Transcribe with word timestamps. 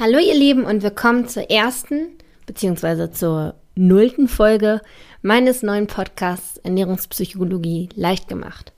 Hallo 0.00 0.18
ihr 0.20 0.36
Lieben 0.36 0.64
und 0.64 0.84
willkommen 0.84 1.26
zur 1.26 1.50
ersten 1.50 2.10
bzw. 2.46 3.10
zur 3.10 3.56
nullten 3.74 4.28
Folge 4.28 4.80
meines 5.22 5.64
neuen 5.64 5.88
Podcasts 5.88 6.56
Ernährungspsychologie 6.58 7.88
leicht 7.96 8.28
gemacht. 8.28 8.72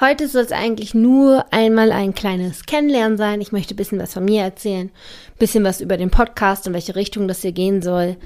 Heute 0.00 0.28
soll 0.28 0.42
es 0.42 0.52
eigentlich 0.52 0.92
nur 0.92 1.50
einmal 1.50 1.92
ein 1.92 2.14
kleines 2.14 2.66
Kennenlernen 2.66 3.16
sein. 3.16 3.40
Ich 3.40 3.52
möchte 3.52 3.72
ein 3.72 3.78
bisschen 3.78 3.98
was 4.00 4.12
von 4.12 4.26
mir 4.26 4.42
erzählen, 4.42 4.88
ein 4.88 5.38
bisschen 5.38 5.64
was 5.64 5.80
über 5.80 5.96
den 5.96 6.10
Podcast 6.10 6.66
und 6.66 6.74
welche 6.74 6.94
Richtung 6.94 7.26
das 7.26 7.40
hier 7.40 7.52
gehen 7.52 7.80
soll, 7.80 8.18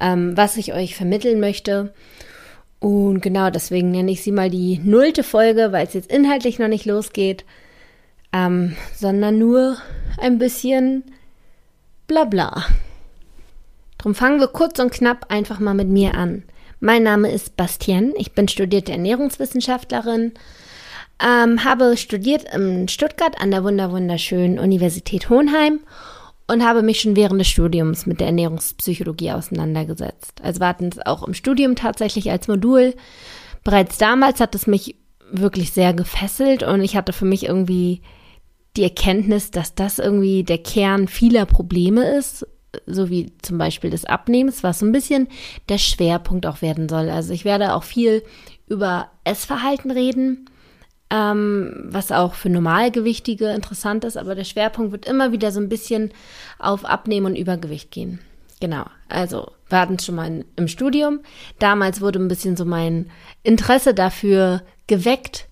ähm, 0.00 0.34
was 0.34 0.56
ich 0.56 0.72
euch 0.72 0.96
vermitteln 0.96 1.40
möchte. 1.40 1.92
Und 2.78 3.20
genau 3.20 3.50
deswegen 3.50 3.90
nenne 3.90 4.12
ich 4.12 4.22
sie 4.22 4.32
mal 4.32 4.48
die 4.48 4.80
nullte 4.82 5.22
Folge, 5.22 5.72
weil 5.72 5.86
es 5.86 5.92
jetzt 5.92 6.10
inhaltlich 6.10 6.58
noch 6.58 6.68
nicht 6.68 6.86
losgeht, 6.86 7.44
ähm, 8.32 8.76
sondern 8.96 9.36
nur 9.36 9.76
ein 10.16 10.38
bisschen 10.38 11.04
bla 12.12 12.24
bla. 12.24 12.66
Drum 13.96 14.14
fangen 14.14 14.38
wir 14.38 14.48
kurz 14.48 14.78
und 14.78 14.92
knapp 14.92 15.30
einfach 15.30 15.60
mal 15.60 15.72
mit 15.72 15.88
mir 15.88 16.14
an. 16.14 16.42
Mein 16.78 17.04
Name 17.04 17.30
ist 17.30 17.56
Bastien, 17.56 18.12
ich 18.16 18.32
bin 18.32 18.48
studierte 18.48 18.92
Ernährungswissenschaftlerin, 18.92 20.32
ähm, 21.24 21.64
habe 21.64 21.96
studiert 21.96 22.52
in 22.54 22.88
Stuttgart 22.88 23.40
an 23.40 23.50
der 23.50 23.64
wunderwunderschönen 23.64 24.58
Universität 24.58 25.30
Hohenheim 25.30 25.80
und 26.48 26.62
habe 26.62 26.82
mich 26.82 27.00
schon 27.00 27.16
während 27.16 27.40
des 27.40 27.48
Studiums 27.48 28.04
mit 28.04 28.20
der 28.20 28.26
Ernährungspsychologie 28.26 29.32
auseinandergesetzt. 29.32 30.42
Also 30.42 30.60
wir 30.60 30.68
es 30.88 31.06
auch 31.06 31.22
im 31.22 31.32
Studium 31.32 31.76
tatsächlich 31.76 32.30
als 32.30 32.46
Modul. 32.46 32.94
Bereits 33.64 33.96
damals 33.96 34.38
hat 34.38 34.54
es 34.54 34.66
mich 34.66 34.96
wirklich 35.30 35.72
sehr 35.72 35.94
gefesselt 35.94 36.62
und 36.62 36.82
ich 36.82 36.94
hatte 36.94 37.14
für 37.14 37.24
mich 37.24 37.46
irgendwie 37.46 38.02
die 38.76 38.84
Erkenntnis, 38.84 39.50
dass 39.50 39.74
das 39.74 39.98
irgendwie 39.98 40.44
der 40.44 40.58
Kern 40.58 41.08
vieler 41.08 41.46
Probleme 41.46 42.16
ist, 42.16 42.46
so 42.86 43.10
wie 43.10 43.32
zum 43.42 43.58
Beispiel 43.58 43.90
des 43.90 44.04
Abnehmens, 44.04 44.62
was 44.62 44.78
so 44.78 44.86
ein 44.86 44.92
bisschen 44.92 45.28
der 45.68 45.78
Schwerpunkt 45.78 46.46
auch 46.46 46.62
werden 46.62 46.88
soll. 46.88 47.10
Also 47.10 47.32
ich 47.32 47.44
werde 47.44 47.74
auch 47.74 47.82
viel 47.82 48.22
über 48.66 49.10
Essverhalten 49.24 49.90
reden, 49.90 50.48
ähm, 51.10 51.88
was 51.90 52.10
auch 52.10 52.34
für 52.34 52.48
Normalgewichtige 52.48 53.50
interessant 53.50 54.04
ist, 54.04 54.16
aber 54.16 54.34
der 54.34 54.44
Schwerpunkt 54.44 54.92
wird 54.92 55.06
immer 55.06 55.32
wieder 55.32 55.52
so 55.52 55.60
ein 55.60 55.68
bisschen 55.68 56.10
auf 56.58 56.86
Abnehmen 56.86 57.26
und 57.26 57.36
Übergewicht 57.36 57.90
gehen. 57.90 58.20
Genau, 58.60 58.84
also 59.08 59.50
wir 59.68 59.80
hatten 59.80 59.96
es 59.96 60.06
schon 60.06 60.14
mal 60.14 60.44
im 60.56 60.68
Studium. 60.68 61.20
Damals 61.58 62.00
wurde 62.00 62.20
ein 62.20 62.28
bisschen 62.28 62.56
so 62.56 62.64
mein 62.64 63.10
Interesse 63.42 63.92
dafür 63.92 64.62
geweckt, 64.86 65.48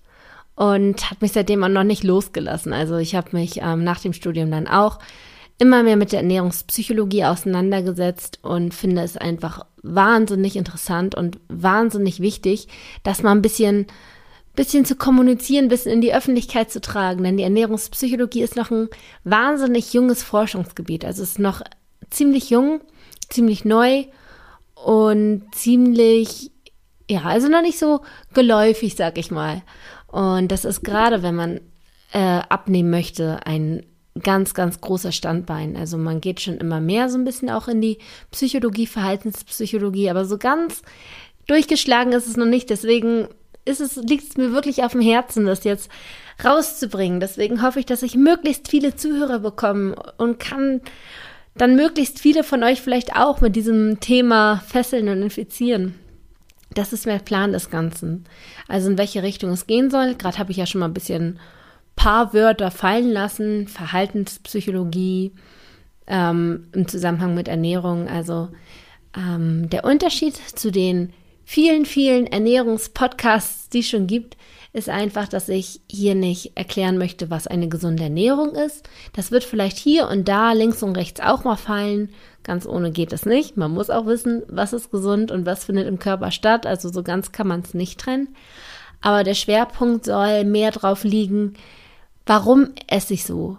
und 0.55 1.09
hat 1.09 1.21
mich 1.21 1.31
seitdem 1.31 1.63
auch 1.63 1.69
noch 1.69 1.83
nicht 1.83 2.03
losgelassen. 2.03 2.73
Also 2.73 2.97
ich 2.97 3.15
habe 3.15 3.29
mich 3.31 3.59
ähm, 3.61 3.83
nach 3.83 3.99
dem 3.99 4.13
Studium 4.13 4.51
dann 4.51 4.67
auch 4.67 4.99
immer 5.57 5.83
mehr 5.83 5.95
mit 5.95 6.11
der 6.11 6.21
Ernährungspsychologie 6.21 7.25
auseinandergesetzt 7.25 8.39
und 8.41 8.73
finde 8.73 9.03
es 9.03 9.15
einfach 9.15 9.65
wahnsinnig 9.83 10.55
interessant 10.55 11.15
und 11.15 11.39
wahnsinnig 11.49 12.19
wichtig, 12.19 12.67
dass 13.03 13.21
man 13.21 13.37
ein 13.37 13.41
bisschen 13.43 13.87
bisschen 14.55 14.85
zu 14.85 14.95
kommunizieren, 14.95 15.69
bisschen 15.69 15.93
in 15.93 16.01
die 16.01 16.13
Öffentlichkeit 16.13 16.71
zu 16.71 16.81
tragen, 16.81 17.23
denn 17.23 17.37
die 17.37 17.43
Ernährungspsychologie 17.43 18.41
ist 18.41 18.55
noch 18.55 18.69
ein 18.69 18.89
wahnsinnig 19.23 19.93
junges 19.93 20.23
Forschungsgebiet. 20.23 21.05
Also 21.05 21.23
es 21.23 21.31
ist 21.31 21.39
noch 21.39 21.61
ziemlich 22.09 22.49
jung, 22.49 22.81
ziemlich 23.29 23.63
neu 23.63 24.05
und 24.75 25.43
ziemlich, 25.53 26.51
ja, 27.09 27.21
also 27.23 27.47
noch 27.47 27.61
nicht 27.61 27.79
so 27.79 28.01
geläufig, 28.33 28.95
sag 28.95 29.17
ich 29.17 29.31
mal. 29.31 29.61
Und 30.11 30.51
das 30.51 30.65
ist 30.65 30.83
gerade, 30.83 31.23
wenn 31.23 31.35
man 31.35 31.61
äh, 32.13 32.41
abnehmen 32.49 32.89
möchte, 32.89 33.45
ein 33.45 33.83
ganz, 34.21 34.53
ganz 34.53 34.81
großer 34.81 35.11
Standbein. 35.11 35.77
Also 35.77 35.97
man 35.97 36.19
geht 36.21 36.41
schon 36.41 36.57
immer 36.57 36.81
mehr 36.81 37.09
so 37.09 37.17
ein 37.17 37.23
bisschen 37.23 37.49
auch 37.49 37.67
in 37.67 37.81
die 37.81 37.97
Psychologie, 38.31 38.87
Verhaltenspsychologie, 38.87 40.09
aber 40.09 40.25
so 40.25 40.37
ganz 40.37 40.81
durchgeschlagen 41.47 42.11
ist 42.11 42.27
es 42.27 42.37
noch 42.37 42.45
nicht. 42.45 42.69
Deswegen 42.69 43.29
ist 43.63 43.79
es, 43.79 43.95
liegt 43.95 44.29
es 44.29 44.37
mir 44.37 44.51
wirklich 44.51 44.83
auf 44.83 44.91
dem 44.91 45.01
Herzen, 45.01 45.45
das 45.45 45.63
jetzt 45.63 45.89
rauszubringen. 46.43 47.19
Deswegen 47.19 47.61
hoffe 47.61 47.79
ich, 47.79 47.85
dass 47.85 48.03
ich 48.03 48.15
möglichst 48.15 48.69
viele 48.69 48.95
Zuhörer 48.95 49.39
bekomme 49.39 49.95
und 50.17 50.39
kann 50.39 50.81
dann 51.55 51.75
möglichst 51.75 52.19
viele 52.19 52.43
von 52.43 52.63
euch 52.63 52.81
vielleicht 52.81 53.15
auch 53.15 53.41
mit 53.41 53.55
diesem 53.55 53.99
Thema 53.99 54.63
fesseln 54.67 55.09
und 55.09 55.21
infizieren. 55.21 55.95
Das 56.73 56.93
ist 56.93 57.05
der 57.05 57.19
Plan 57.19 57.51
des 57.51 57.69
Ganzen. 57.69 58.25
Also 58.67 58.89
in 58.89 58.97
welche 58.97 59.23
Richtung 59.23 59.51
es 59.51 59.67
gehen 59.67 59.89
soll. 59.89 60.15
Gerade 60.15 60.37
habe 60.37 60.51
ich 60.51 60.57
ja 60.57 60.65
schon 60.65 60.79
mal 60.79 60.87
ein 60.87 60.93
bisschen 60.93 61.39
paar 61.95 62.33
Wörter 62.33 62.71
fallen 62.71 63.11
lassen. 63.11 63.67
Verhaltenspsychologie 63.67 65.33
ähm, 66.07 66.67
im 66.71 66.87
Zusammenhang 66.87 67.35
mit 67.35 67.47
Ernährung. 67.47 68.07
Also 68.07 68.49
ähm, 69.15 69.69
der 69.69 69.83
Unterschied 69.83 70.35
zu 70.35 70.71
den 70.71 71.13
vielen, 71.51 71.85
vielen 71.85 72.27
Ernährungspodcasts, 72.27 73.67
die 73.67 73.79
es 73.79 73.89
schon 73.89 74.07
gibt, 74.07 74.37
ist 74.71 74.87
einfach, 74.87 75.27
dass 75.27 75.49
ich 75.49 75.81
hier 75.91 76.15
nicht 76.15 76.53
erklären 76.55 76.97
möchte, 76.97 77.29
was 77.29 77.45
eine 77.45 77.67
gesunde 77.67 78.03
Ernährung 78.03 78.55
ist. 78.55 78.87
Das 79.11 79.31
wird 79.31 79.43
vielleicht 79.43 79.77
hier 79.77 80.07
und 80.07 80.29
da 80.29 80.53
links 80.53 80.81
und 80.81 80.95
rechts 80.95 81.19
auch 81.19 81.43
mal 81.43 81.57
fallen. 81.57 82.13
Ganz 82.43 82.65
ohne 82.65 82.91
geht 82.91 83.11
es 83.11 83.25
nicht. 83.25 83.57
Man 83.57 83.71
muss 83.71 83.89
auch 83.89 84.05
wissen, 84.05 84.43
was 84.47 84.71
ist 84.71 84.91
gesund 84.91 85.29
und 85.29 85.45
was 85.45 85.65
findet 85.65 85.89
im 85.89 85.99
Körper 85.99 86.31
statt. 86.31 86.65
Also 86.65 86.87
so 86.87 87.03
ganz 87.03 87.33
kann 87.33 87.47
man 87.49 87.59
es 87.59 87.73
nicht 87.73 87.99
trennen. 87.99 88.29
Aber 89.01 89.25
der 89.25 89.33
Schwerpunkt 89.33 90.05
soll 90.05 90.45
mehr 90.45 90.71
drauf 90.71 91.03
liegen, 91.03 91.55
warum 92.25 92.69
esse 92.87 93.13
ich 93.13 93.25
so? 93.25 93.57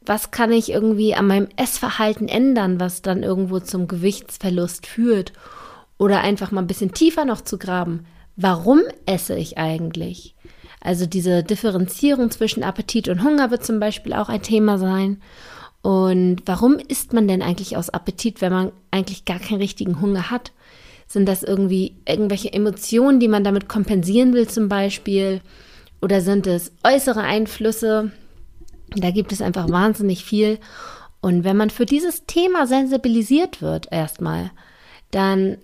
Was 0.00 0.32
kann 0.32 0.50
ich 0.50 0.72
irgendwie 0.72 1.14
an 1.14 1.28
meinem 1.28 1.48
Essverhalten 1.54 2.26
ändern, 2.26 2.80
was 2.80 3.00
dann 3.00 3.22
irgendwo 3.22 3.60
zum 3.60 3.86
Gewichtsverlust 3.86 4.88
führt? 4.88 5.32
Oder 5.98 6.20
einfach 6.20 6.52
mal 6.52 6.62
ein 6.62 6.66
bisschen 6.66 6.92
tiefer 6.92 7.24
noch 7.24 7.42
zu 7.42 7.58
graben 7.58 8.06
warum 8.38 8.80
esse 9.04 9.36
ich 9.36 9.58
eigentlich? 9.58 10.34
Also 10.80 11.04
diese 11.04 11.42
Differenzierung 11.42 12.30
zwischen 12.30 12.62
Appetit 12.62 13.08
und 13.08 13.22
Hunger 13.22 13.50
wird 13.50 13.66
zum 13.66 13.80
Beispiel 13.80 14.14
auch 14.14 14.28
ein 14.28 14.42
Thema 14.42 14.78
sein. 14.78 15.20
Und 15.82 16.42
warum 16.46 16.78
isst 16.78 17.12
man 17.12 17.28
denn 17.28 17.42
eigentlich 17.42 17.76
aus 17.76 17.90
Appetit, 17.90 18.40
wenn 18.40 18.52
man 18.52 18.72
eigentlich 18.90 19.24
gar 19.24 19.40
keinen 19.40 19.60
richtigen 19.60 20.00
Hunger 20.00 20.30
hat? 20.30 20.52
Sind 21.08 21.26
das 21.26 21.42
irgendwie 21.42 21.96
irgendwelche 22.06 22.52
Emotionen, 22.52 23.18
die 23.18 23.28
man 23.28 23.42
damit 23.42 23.68
kompensieren 23.68 24.32
will 24.34 24.46
zum 24.46 24.68
Beispiel? 24.68 25.40
Oder 26.00 26.20
sind 26.20 26.46
es 26.46 26.72
äußere 26.84 27.22
Einflüsse? 27.22 28.12
Da 28.94 29.10
gibt 29.10 29.32
es 29.32 29.42
einfach 29.42 29.68
wahnsinnig 29.68 30.24
viel. 30.24 30.58
Und 31.20 31.42
wenn 31.42 31.56
man 31.56 31.70
für 31.70 31.86
dieses 31.86 32.24
Thema 32.26 32.68
sensibilisiert 32.68 33.62
wird 33.62 33.88
erstmal, 33.90 34.52
dann 35.10 35.58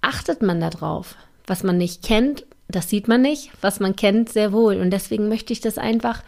achtet 0.00 0.42
man 0.42 0.60
darauf 0.60 1.16
was 1.50 1.64
man 1.64 1.76
nicht 1.76 2.02
kennt, 2.02 2.46
das 2.68 2.88
sieht 2.88 3.08
man 3.08 3.20
nicht, 3.20 3.50
was 3.60 3.80
man 3.80 3.96
kennt, 3.96 4.30
sehr 4.30 4.52
wohl. 4.52 4.76
Und 4.76 4.90
deswegen 4.90 5.28
möchte 5.28 5.52
ich 5.52 5.60
das 5.60 5.76
einfach 5.76 6.22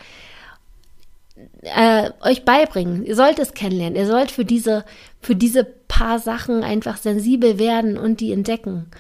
äh, 1.63 2.11
euch 2.21 2.45
beibringen. 2.45 3.07
Ihr 3.07 3.15
sollt 3.15 3.39
es 3.39 3.55
kennenlernen. 3.55 3.97
Ihr 3.97 4.07
sollt 4.07 4.33
für 4.33 4.45
diese, 4.45 4.85
für 5.21 5.37
diese 5.37 5.65
paar 5.65 6.19
Sachen 6.19 6.65
einfach 6.65 6.97
sensibel 6.97 7.61
werden 7.61 7.97
und 7.97 8.21
die 8.21 8.33
entdecken. 8.33 8.91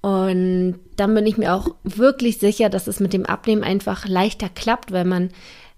Und 0.00 0.80
dann 0.96 1.14
bin 1.14 1.26
ich 1.26 1.38
mir 1.38 1.54
auch 1.54 1.76
wirklich 1.84 2.38
sicher, 2.38 2.68
dass 2.68 2.88
es 2.88 2.98
mit 2.98 3.12
dem 3.12 3.24
Abnehmen 3.24 3.62
einfach 3.62 4.08
leichter 4.08 4.48
klappt, 4.48 4.90
weil 4.90 5.04
man 5.04 5.30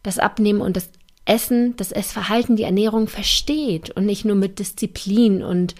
das 0.02 0.18
Abnehmen 0.18 0.62
und 0.62 0.78
das 0.78 0.88
Essen, 1.26 1.76
das 1.76 1.92
Essverhalten, 1.92 2.56
die 2.56 2.62
Ernährung 2.62 3.06
versteht 3.06 3.90
und 3.90 4.06
nicht 4.06 4.24
nur 4.24 4.36
mit 4.36 4.58
Disziplin 4.58 5.42
und 5.42 5.74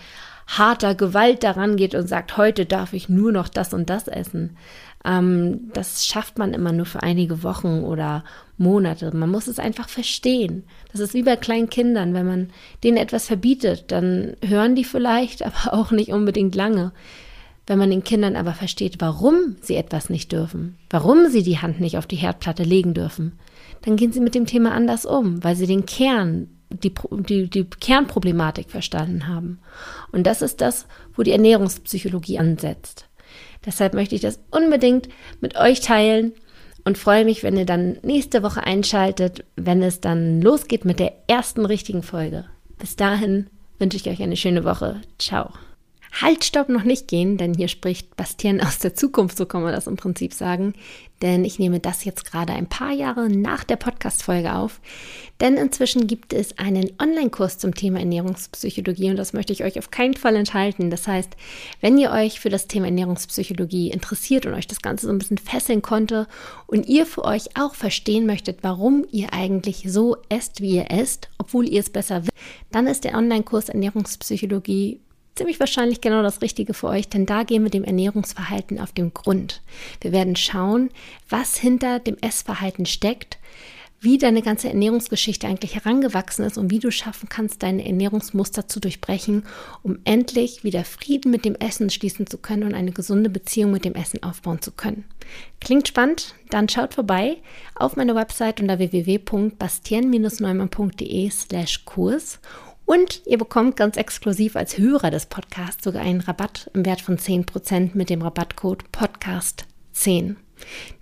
harter 0.47 0.95
Gewalt 0.95 1.43
daran 1.43 1.77
geht 1.77 1.95
und 1.95 2.09
sagt, 2.09 2.37
heute 2.37 2.67
darf 2.67 2.93
ich 2.93 3.09
nur 3.09 3.33
noch 3.33 3.49
das 3.49 3.73
und 3.73 3.91
das 3.91 4.09
essen. 4.09 4.57
Ähm, 5.05 5.71
das 5.73 6.07
schafft 6.07 6.39
man 6.39 6.55
immer 6.55 6.73
nur 6.73 6.87
für 6.87 7.03
einige 7.03 7.43
Wochen 7.43 7.85
oder 7.85 8.25
Monate. 8.57 9.15
Man 9.15 9.31
muss 9.31 9.47
es 9.47 9.59
einfach 9.59 9.89
verstehen. 9.89 10.65
Das 10.93 11.01
ist 11.01 11.15
wie 11.15 11.23
bei 11.23 11.37
kleinen 11.37 11.71
Kindern. 11.71 12.15
Wenn 12.15 12.27
man 12.27 12.51
denen 12.83 12.97
etwas 12.97 13.27
verbietet, 13.27 13.85
dann 13.89 14.37
hören 14.43 14.75
die 14.75 14.85
vielleicht, 14.85 15.43
aber 15.47 15.75
auch 15.75 15.91
nicht 15.91 16.11
unbedingt 16.11 16.55
lange. 16.55 16.93
Wenn 17.67 17.79
man 17.79 17.91
den 17.91 18.05
Kindern 18.05 18.37
aber 18.37 18.53
versteht, 18.53 18.97
warum 18.99 19.57
sie 19.63 19.77
etwas 19.77 20.11
nicht 20.11 20.33
dürfen, 20.33 20.77
warum 20.91 21.29
sie 21.31 21.43
die 21.43 21.59
Hand 21.59 21.81
nicht 21.81 21.97
auf 21.97 22.07
die 22.07 22.17
Herdplatte 22.17 22.63
legen 22.63 22.93
dürfen, 22.93 23.39
dann 23.83 23.97
gehen 23.97 24.13
sie 24.13 24.21
mit 24.21 24.35
dem 24.35 24.45
Thema 24.45 24.73
anders 24.73 25.07
um, 25.07 25.43
weil 25.43 25.57
sie 25.57 25.67
den 25.67 25.87
Kern 25.87 26.49
die, 26.71 26.93
die, 27.29 27.49
die 27.49 27.65
Kernproblematik 27.65 28.71
verstanden 28.71 29.29
haben. 29.29 29.61
Und 30.13 30.27
das 30.27 30.43
ist 30.43 30.61
das, 30.61 30.87
wo 31.15 31.23
die 31.23 31.33
Ernährungspsychologie 31.33 32.39
ansetzt. 32.39 33.07
Deshalb 33.65 33.95
möchte 33.95 34.15
ich 34.15 34.21
das 34.21 34.41
unbedingt 34.51 35.09
mit 35.41 35.57
euch 35.57 35.81
teilen 35.81 36.33
und 36.85 36.99
freue 36.99 37.25
mich, 37.25 37.43
wenn 37.43 37.57
ihr 37.57 37.67
dann 37.67 37.99
nächste 38.03 38.43
Woche 38.43 38.65
einschaltet, 38.65 39.45
wenn 39.57 39.83
es 39.83 40.01
dann 40.01 40.43
losgeht 40.43 40.85
mit 40.85 41.01
der 41.01 41.15
ersten 41.27 41.65
richtigen 41.65 42.03
Folge. 42.03 42.45
Bis 42.79 42.97
dahin 42.97 43.49
wünsche 43.79 43.97
ich 43.97 44.09
euch 44.09 44.23
eine 44.23 44.37
schöne 44.37 44.65
Woche. 44.65 45.01
Ciao. 45.19 45.51
Halt, 46.21 46.45
stopp, 46.45 46.69
noch 46.69 46.85
nicht 46.85 47.09
gehen, 47.09 47.39
denn 47.39 47.55
hier 47.55 47.67
spricht 47.67 48.15
Bastian 48.17 48.61
aus 48.61 48.79
der 48.79 48.95
Zukunft, 48.95 49.37
so 49.37 49.47
kann 49.47 49.63
man 49.63 49.73
das 49.73 49.89
im 49.89 49.97
Prinzip 49.97 50.33
sagen. 50.33 50.75
Denn 51.23 51.45
ich 51.45 51.59
nehme 51.59 51.81
das 51.81 52.05
jetzt 52.05 52.25
gerade 52.25 52.53
ein 52.53 52.69
paar 52.69 52.93
Jahre 52.93 53.29
nach 53.29 53.65
der 53.65 53.77
Podcast-Folge 53.77 54.55
auf. 54.55 54.81
Denn 55.41 55.57
inzwischen 55.57 56.07
gibt 56.07 56.33
es 56.33 56.57
einen 56.57 56.93
Online-Kurs 57.01 57.59
zum 57.59 57.75
Thema 57.75 57.99
Ernährungspsychologie 57.99 59.11
und 59.11 59.17
das 59.17 59.33
möchte 59.33 59.53
ich 59.53 59.65
euch 59.65 59.77
auf 59.77 59.91
keinen 59.91 60.15
Fall 60.15 60.37
enthalten. 60.37 60.89
Das 60.91 61.09
heißt, 61.09 61.31
wenn 61.81 61.99
ihr 61.99 62.13
euch 62.13 62.39
für 62.39 62.51
das 62.51 62.69
Thema 62.69 62.87
Ernährungspsychologie 62.87 63.91
interessiert 63.91 64.47
und 64.47 64.55
euch 64.55 64.69
das 64.69 64.83
Ganze 64.83 65.07
so 65.07 65.13
ein 65.13 65.19
bisschen 65.19 65.39
fesseln 65.39 65.83
konnte 65.83 66.29
und 66.69 66.87
ihr 66.87 67.07
für 67.07 67.25
euch 67.25 67.57
auch 67.59 67.75
verstehen 67.75 68.27
möchtet, 68.27 68.59
warum 68.63 69.05
ihr 69.11 69.33
eigentlich 69.33 69.87
so 69.89 70.17
esst, 70.29 70.61
wie 70.61 70.77
ihr 70.77 70.91
esst, 70.91 71.29
obwohl 71.39 71.69
ihr 71.69 71.81
es 71.81 71.91
besser 71.91 72.23
wisst, 72.23 72.33
dann 72.71 72.87
ist 72.87 73.03
der 73.03 73.17
Online-Kurs 73.17 73.69
Ernährungspsychologie 73.69 75.01
ziemlich 75.35 75.61
wahrscheinlich 75.61 76.01
genau 76.01 76.23
das 76.23 76.43
Richtige 76.43 76.75
für 76.75 76.89
euch, 76.89 77.09
denn 77.09 77.27
da 77.27 77.43
gehen 77.43 77.65
wir 77.65 77.71
dem 77.71 77.85
Ernährungsverhalten 77.85 78.81
auf 78.81 78.93
den 78.93 79.15
Grund. 79.15 79.63
Wir 80.01 80.13
werden 80.13 80.37
schauen, 80.37 80.91
was 81.29 81.57
hinter 81.57 81.99
dem 81.99 82.17
Essverhalten 82.21 82.87
steckt, 82.87 83.39
wie 84.05 84.19
deine 84.19 84.43
ganze 84.43 84.69
Ernährungsgeschichte 84.69 85.47
eigentlich 85.47 85.75
herangewachsen 85.75 86.45
ist 86.45 86.59
und 86.59 86.71
wie 86.71 86.79
du 86.79 86.91
schaffen 86.91 87.31
kannst, 87.31 87.63
deine 87.63 87.87
Ernährungsmuster 87.87 88.69
zu 88.69 88.79
durchbrechen, 88.79 89.45
um 89.83 89.99
endlich 90.05 90.63
wieder 90.63 90.85
Frieden 90.85 91.31
mit 91.31 91.47
dem 91.47 91.55
Essen 91.55 91.89
schließen 91.89 92.27
zu 92.27 92.37
können 92.37 92.65
und 92.65 92.75
eine 92.75 92.93
gesunde 92.93 93.31
Beziehung 93.31 93.71
mit 93.71 93.87
dem 93.87 93.95
Essen 93.95 94.23
aufbauen 94.23 94.61
zu 94.61 94.73
können. 94.73 95.07
Klingt 95.61 95.89
spannend? 95.89 96.35
Dann 96.51 96.69
schaut 96.69 96.93
vorbei 96.93 97.39
auf 97.75 97.97
meiner 97.97 98.15
Website 98.15 98.61
unter 98.61 98.79
www.bastien-neumann.de 98.79 101.31
slash 101.31 101.87
Kurs 101.87 102.41
und 102.87 103.23
ihr 103.27 103.39
bekommt 103.39 103.77
ganz 103.77 103.97
exklusiv 103.97 104.57
als 104.57 104.79
Hörer 104.79 105.11
des 105.11 105.27
Podcasts 105.27 105.83
sogar 105.83 106.03
einen 106.03 106.21
Rabatt 106.21 106.71
im 106.75 106.85
Wert 106.85 107.01
von 107.01 107.19
10% 107.19 107.91
mit 107.95 108.11
dem 108.11 108.23
Rabattcode 108.23 108.85
Podcast10. 108.93 110.37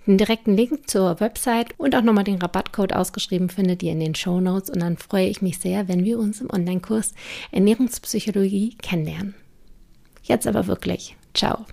Den 0.07 0.17
direkten 0.17 0.55
Link 0.55 0.89
zur 0.89 1.19
Website 1.19 1.77
und 1.77 1.95
auch 1.95 2.01
nochmal 2.01 2.23
den 2.23 2.41
Rabattcode 2.41 2.93
ausgeschrieben 2.93 3.49
findet 3.49 3.83
ihr 3.83 3.91
in 3.91 3.99
den 3.99 4.15
Show 4.15 4.39
Notes 4.39 4.69
und 4.69 4.79
dann 4.81 4.97
freue 4.97 5.27
ich 5.27 5.41
mich 5.41 5.59
sehr, 5.59 5.87
wenn 5.87 6.03
wir 6.03 6.19
uns 6.19 6.41
im 6.41 6.49
Online-Kurs 6.49 7.13
Ernährungspsychologie 7.51 8.77
kennenlernen. 8.81 9.35
Jetzt 10.23 10.47
aber 10.47 10.67
wirklich. 10.67 11.15
Ciao. 11.33 11.65